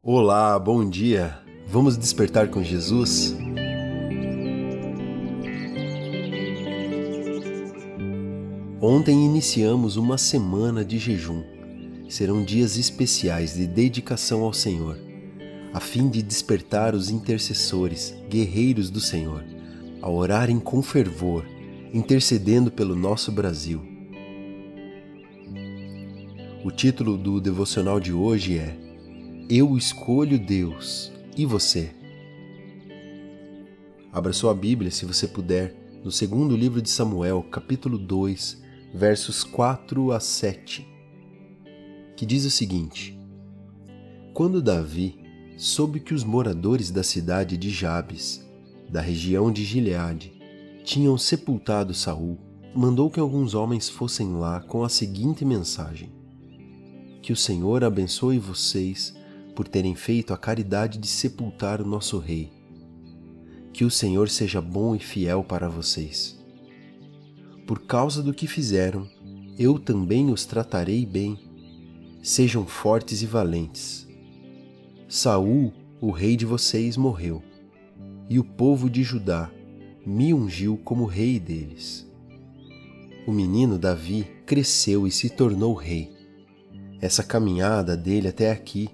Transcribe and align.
Olá, 0.00 0.56
bom 0.60 0.88
dia. 0.88 1.36
Vamos 1.66 1.98
despertar 1.98 2.48
com 2.50 2.62
Jesus? 2.62 3.36
Ontem 8.80 9.26
iniciamos 9.26 9.96
uma 9.96 10.16
semana 10.16 10.84
de 10.84 10.98
jejum. 10.98 11.42
Serão 12.08 12.44
dias 12.44 12.78
especiais 12.78 13.54
de 13.54 13.66
dedicação 13.66 14.44
ao 14.44 14.52
Senhor, 14.52 14.96
a 15.74 15.80
fim 15.80 16.08
de 16.08 16.22
despertar 16.22 16.94
os 16.94 17.10
intercessores, 17.10 18.14
guerreiros 18.30 18.90
do 18.90 19.00
Senhor, 19.00 19.44
a 20.00 20.08
orarem 20.08 20.60
com 20.60 20.80
fervor, 20.80 21.44
intercedendo 21.92 22.70
pelo 22.70 22.94
nosso 22.94 23.32
Brasil. 23.32 23.82
O 26.64 26.70
título 26.70 27.18
do 27.18 27.40
devocional 27.40 27.98
de 27.98 28.12
hoje 28.12 28.58
é 28.58 28.87
eu 29.48 29.78
escolho 29.78 30.38
Deus. 30.38 31.10
E 31.34 31.46
você? 31.46 31.90
Abra 34.12 34.32
sua 34.32 34.52
Bíblia, 34.52 34.90
se 34.90 35.06
você 35.06 35.26
puder, 35.26 35.74
no 36.04 36.12
segundo 36.12 36.54
livro 36.54 36.82
de 36.82 36.90
Samuel, 36.90 37.42
capítulo 37.50 37.96
2, 37.96 38.62
versos 38.92 39.44
4 39.44 40.12
a 40.12 40.20
7, 40.20 40.86
que 42.14 42.26
diz 42.26 42.44
o 42.44 42.50
seguinte: 42.50 43.18
Quando 44.34 44.60
Davi 44.60 45.18
soube 45.56 45.98
que 45.98 46.12
os 46.12 46.24
moradores 46.24 46.90
da 46.90 47.02
cidade 47.02 47.56
de 47.56 47.70
Jabes, 47.70 48.46
da 48.90 49.00
região 49.00 49.50
de 49.50 49.64
Gileade, 49.64 50.32
tinham 50.84 51.16
sepultado 51.16 51.94
Saul, 51.94 52.38
mandou 52.74 53.08
que 53.08 53.20
alguns 53.20 53.54
homens 53.54 53.88
fossem 53.88 54.34
lá 54.34 54.60
com 54.60 54.84
a 54.84 54.90
seguinte 54.90 55.42
mensagem: 55.42 56.12
Que 57.22 57.32
o 57.32 57.36
Senhor 57.36 57.82
abençoe 57.82 58.38
vocês 58.38 59.16
por 59.58 59.66
terem 59.66 59.96
feito 59.96 60.32
a 60.32 60.36
caridade 60.36 60.98
de 60.98 61.08
sepultar 61.08 61.82
o 61.82 61.84
nosso 61.84 62.20
Rei. 62.20 62.52
Que 63.72 63.84
o 63.84 63.90
Senhor 63.90 64.28
seja 64.28 64.60
bom 64.60 64.94
e 64.94 65.00
fiel 65.00 65.42
para 65.42 65.68
vocês. 65.68 66.38
Por 67.66 67.80
causa 67.80 68.22
do 68.22 68.32
que 68.32 68.46
fizeram, 68.46 69.10
eu 69.58 69.76
também 69.76 70.30
os 70.30 70.46
tratarei 70.46 71.04
bem. 71.04 71.36
Sejam 72.22 72.68
fortes 72.68 73.20
e 73.20 73.26
valentes. 73.26 74.06
Saul, 75.08 75.72
o 76.00 76.12
rei 76.12 76.36
de 76.36 76.46
vocês, 76.46 76.96
morreu, 76.96 77.42
e 78.30 78.38
o 78.38 78.44
povo 78.44 78.88
de 78.88 79.02
Judá 79.02 79.50
me 80.06 80.32
ungiu 80.32 80.76
como 80.84 81.04
rei 81.04 81.40
deles. 81.40 82.08
O 83.26 83.32
menino 83.32 83.76
Davi 83.76 84.24
cresceu 84.46 85.04
e 85.04 85.10
se 85.10 85.28
tornou 85.28 85.74
rei. 85.74 86.12
Essa 87.00 87.24
caminhada 87.24 87.96
dele 87.96 88.28
até 88.28 88.52
aqui 88.52 88.88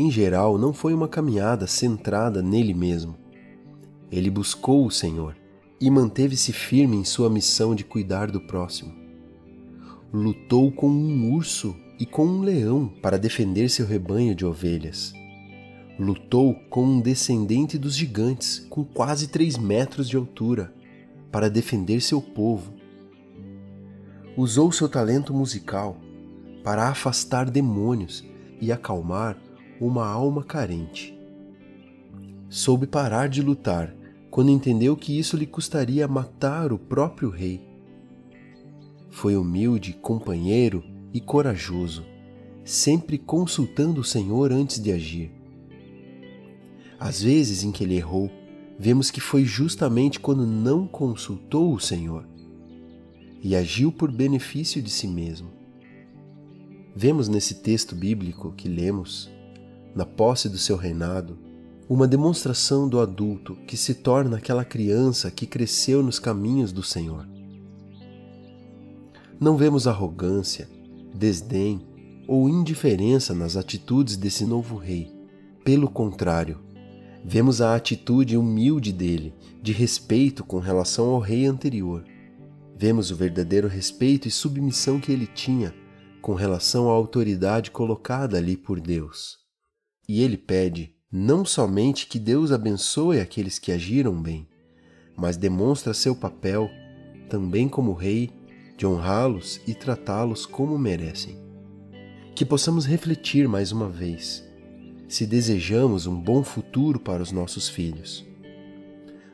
em 0.00 0.12
geral, 0.12 0.56
não 0.56 0.72
foi 0.72 0.94
uma 0.94 1.08
caminhada 1.08 1.66
centrada 1.66 2.40
nele 2.40 2.72
mesmo. 2.72 3.16
Ele 4.12 4.30
buscou 4.30 4.86
o 4.86 4.92
Senhor 4.92 5.36
e 5.80 5.90
manteve-se 5.90 6.52
firme 6.52 6.96
em 6.96 7.02
sua 7.02 7.28
missão 7.28 7.74
de 7.74 7.82
cuidar 7.82 8.30
do 8.30 8.40
próximo. 8.40 8.94
Lutou 10.12 10.70
com 10.70 10.88
um 10.88 11.34
urso 11.34 11.74
e 11.98 12.06
com 12.06 12.24
um 12.24 12.42
leão 12.42 12.86
para 13.02 13.18
defender 13.18 13.68
seu 13.68 13.84
rebanho 13.86 14.36
de 14.36 14.46
ovelhas. 14.46 15.12
Lutou 15.98 16.54
com 16.70 16.84
um 16.84 17.00
descendente 17.00 17.76
dos 17.76 17.96
gigantes 17.96 18.60
com 18.70 18.84
quase 18.84 19.26
três 19.26 19.58
metros 19.58 20.08
de 20.08 20.16
altura 20.16 20.72
para 21.32 21.50
defender 21.50 22.00
seu 22.00 22.22
povo. 22.22 22.72
Usou 24.36 24.70
seu 24.70 24.88
talento 24.88 25.34
musical 25.34 25.96
para 26.62 26.88
afastar 26.88 27.50
demônios 27.50 28.24
e 28.60 28.70
acalmar 28.70 29.36
uma 29.80 30.06
alma 30.06 30.42
carente. 30.42 31.16
Soube 32.48 32.86
parar 32.86 33.28
de 33.28 33.42
lutar 33.42 33.94
quando 34.30 34.50
entendeu 34.50 34.96
que 34.96 35.18
isso 35.18 35.36
lhe 35.36 35.46
custaria 35.46 36.06
matar 36.08 36.72
o 36.72 36.78
próprio 36.78 37.30
rei. 37.30 37.60
Foi 39.10 39.36
humilde, 39.36 39.92
companheiro 39.92 40.84
e 41.12 41.20
corajoso, 41.20 42.04
sempre 42.64 43.18
consultando 43.18 44.00
o 44.00 44.04
Senhor 44.04 44.52
antes 44.52 44.80
de 44.80 44.92
agir. 44.92 45.30
Às 46.98 47.22
vezes 47.22 47.62
em 47.62 47.70
que 47.70 47.84
ele 47.84 47.96
errou, 47.96 48.30
vemos 48.78 49.10
que 49.10 49.20
foi 49.20 49.44
justamente 49.44 50.20
quando 50.20 50.46
não 50.46 50.86
consultou 50.86 51.72
o 51.72 51.80
Senhor 51.80 52.26
e 53.42 53.54
agiu 53.54 53.92
por 53.92 54.10
benefício 54.10 54.82
de 54.82 54.90
si 54.90 55.06
mesmo. 55.06 55.48
Vemos 56.94 57.28
nesse 57.28 57.54
texto 57.54 57.94
bíblico 57.94 58.52
que 58.56 58.68
lemos 58.68 59.30
na 59.98 60.06
posse 60.06 60.48
do 60.48 60.56
seu 60.56 60.76
reinado, 60.76 61.36
uma 61.88 62.06
demonstração 62.06 62.88
do 62.88 63.00
adulto 63.00 63.56
que 63.66 63.76
se 63.76 63.94
torna 63.94 64.36
aquela 64.36 64.64
criança 64.64 65.28
que 65.28 65.44
cresceu 65.44 66.04
nos 66.04 66.20
caminhos 66.20 66.70
do 66.70 66.84
Senhor. 66.84 67.28
Não 69.40 69.56
vemos 69.56 69.88
arrogância, 69.88 70.68
desdém 71.12 71.84
ou 72.28 72.48
indiferença 72.48 73.34
nas 73.34 73.56
atitudes 73.56 74.16
desse 74.16 74.44
novo 74.44 74.76
rei. 74.76 75.12
Pelo 75.64 75.90
contrário, 75.90 76.60
vemos 77.24 77.60
a 77.60 77.74
atitude 77.74 78.36
humilde 78.36 78.92
dele, 78.92 79.34
de 79.60 79.72
respeito 79.72 80.44
com 80.44 80.60
relação 80.60 81.06
ao 81.06 81.18
rei 81.18 81.44
anterior. 81.44 82.04
Vemos 82.76 83.10
o 83.10 83.16
verdadeiro 83.16 83.66
respeito 83.66 84.28
e 84.28 84.30
submissão 84.30 85.00
que 85.00 85.10
ele 85.10 85.26
tinha 85.26 85.74
com 86.22 86.34
relação 86.34 86.88
à 86.88 86.92
autoridade 86.92 87.72
colocada 87.72 88.38
ali 88.38 88.56
por 88.56 88.78
Deus. 88.78 89.47
E 90.08 90.22
ele 90.22 90.38
pede 90.38 90.94
não 91.12 91.44
somente 91.44 92.06
que 92.06 92.18
Deus 92.18 92.50
abençoe 92.50 93.20
aqueles 93.20 93.58
que 93.58 93.70
agiram 93.70 94.14
bem, 94.20 94.48
mas 95.14 95.36
demonstra 95.36 95.92
seu 95.92 96.16
papel 96.16 96.70
também 97.28 97.68
como 97.68 97.92
rei 97.92 98.30
de 98.78 98.86
honrá-los 98.86 99.60
e 99.66 99.74
tratá-los 99.74 100.46
como 100.46 100.78
merecem. 100.78 101.36
Que 102.34 102.44
possamos 102.44 102.86
refletir 102.86 103.46
mais 103.46 103.70
uma 103.70 103.88
vez, 103.88 104.42
se 105.08 105.26
desejamos 105.26 106.06
um 106.06 106.18
bom 106.18 106.42
futuro 106.42 106.98
para 106.98 107.22
os 107.22 107.30
nossos 107.30 107.68
filhos. 107.68 108.24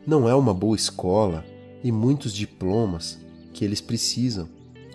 Não 0.05 0.29
é 0.29 0.35
uma 0.35 0.53
boa 0.53 0.75
escola 0.75 1.45
e 1.85 1.93
muitos 1.93 2.33
diplomas 2.33 3.19
que 3.53 3.65
eles 3.65 3.81
precisam, 3.81 4.49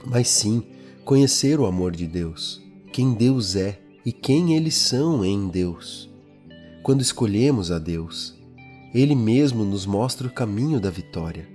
mas 0.06 0.28
sim 0.28 0.64
conhecer 1.06 1.60
o 1.60 1.66
amor 1.66 1.96
de 1.96 2.06
Deus, 2.06 2.62
quem 2.92 3.14
Deus 3.14 3.56
é 3.56 3.80
e 4.06 4.12
quem 4.12 4.56
eles 4.56 4.76
são 4.76 5.24
em 5.26 5.48
Deus. 5.48 6.10
Quando 6.84 7.02
escolhemos 7.02 7.72
a 7.72 7.78
Deus, 7.78 8.36
Ele 8.94 9.14
mesmo 9.14 9.64
nos 9.64 9.86
mostra 9.86 10.28
o 10.28 10.32
caminho 10.32 10.80
da 10.80 10.90
vitória. 10.90 11.48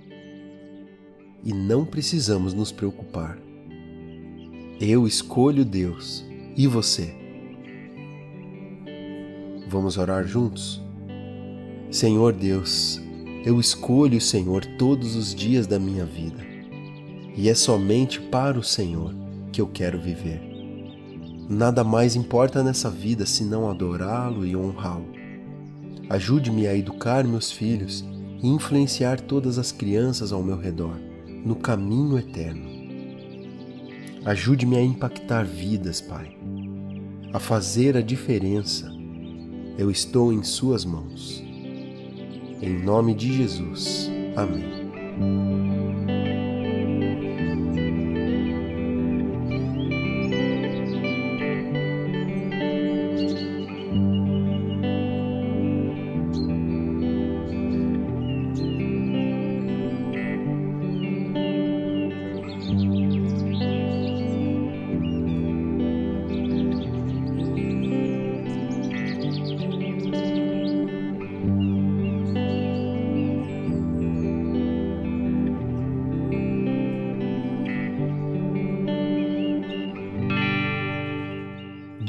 E 1.43 1.53
não 1.53 1.85
precisamos 1.85 2.53
nos 2.53 2.71
preocupar. 2.71 3.37
Eu 4.79 5.07
escolho 5.07 5.65
Deus 5.65 6.23
e 6.55 6.67
você. 6.67 7.13
Vamos 9.67 9.97
orar 9.97 10.25
juntos? 10.25 10.81
Senhor 11.89 12.33
Deus, 12.33 13.01
eu 13.45 13.59
escolho 13.59 14.17
o 14.17 14.21
Senhor 14.21 14.65
todos 14.77 15.15
os 15.15 15.33
dias 15.33 15.67
da 15.67 15.79
minha 15.79 16.05
vida, 16.05 16.43
e 17.35 17.47
é 17.47 17.53
somente 17.53 18.19
para 18.19 18.57
o 18.57 18.63
Senhor 18.63 19.13
que 19.51 19.61
eu 19.61 19.67
quero 19.67 19.99
viver. 19.99 20.54
Nada 21.49 21.83
mais 21.83 22.15
importa 22.15 22.63
nessa 22.63 22.89
vida 22.89 23.25
senão 23.25 23.69
adorá-lo 23.69 24.45
e 24.45 24.55
honrá-lo. 24.55 25.05
Ajude-me 26.09 26.67
a 26.67 26.75
educar 26.75 27.23
meus 27.23 27.51
filhos 27.51 28.03
e 28.41 28.47
influenciar 28.47 29.19
todas 29.19 29.57
as 29.57 29.71
crianças 29.71 30.31
ao 30.31 30.43
meu 30.43 30.57
redor 30.57 30.99
no 31.45 31.55
caminho 31.55 32.17
eterno. 32.17 32.67
Ajude-me 34.25 34.75
a 34.75 34.81
impactar 34.81 35.45
vidas, 35.45 36.01
Pai, 36.01 36.35
a 37.31 37.39
fazer 37.39 37.95
a 37.95 38.01
diferença. 38.01 38.91
Eu 39.77 39.91
estou 39.91 40.33
em 40.33 40.41
Suas 40.41 40.83
mãos. 40.83 41.43
Em 42.59 42.83
nome 42.83 43.13
de 43.13 43.31
Jesus. 43.31 44.09
Amém. 44.35 45.84